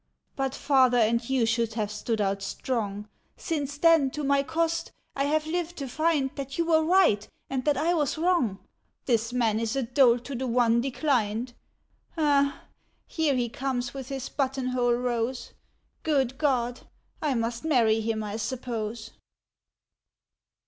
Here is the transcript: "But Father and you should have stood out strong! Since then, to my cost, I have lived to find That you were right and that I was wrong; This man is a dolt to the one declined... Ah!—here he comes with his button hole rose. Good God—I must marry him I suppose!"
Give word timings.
"But 0.35 0.55
Father 0.55 0.97
and 0.97 1.29
you 1.29 1.45
should 1.45 1.75
have 1.75 1.91
stood 1.91 2.19
out 2.19 2.41
strong! 2.41 3.07
Since 3.37 3.77
then, 3.77 4.09
to 4.09 4.23
my 4.23 4.41
cost, 4.41 4.91
I 5.15 5.25
have 5.25 5.45
lived 5.45 5.77
to 5.77 5.87
find 5.87 6.31
That 6.35 6.57
you 6.57 6.65
were 6.65 6.83
right 6.83 7.29
and 7.51 7.63
that 7.65 7.77
I 7.77 7.93
was 7.93 8.17
wrong; 8.17 8.57
This 9.05 9.31
man 9.31 9.59
is 9.59 9.75
a 9.75 9.83
dolt 9.83 10.25
to 10.25 10.33
the 10.33 10.47
one 10.47 10.81
declined... 10.81 11.53
Ah!—here 12.17 13.35
he 13.35 13.47
comes 13.47 13.93
with 13.93 14.09
his 14.09 14.27
button 14.27 14.69
hole 14.69 14.93
rose. 14.95 15.53
Good 16.01 16.39
God—I 16.39 17.35
must 17.35 17.63
marry 17.63 17.99
him 18.01 18.23
I 18.23 18.37
suppose!" 18.37 19.11